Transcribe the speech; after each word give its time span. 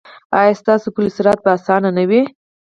ایا 0.39 0.53
ستاسو 0.61 0.87
پل 0.95 1.05
صراط 1.15 1.39
به 1.43 1.49
اسانه 1.57 2.03
وي؟ 2.09 2.21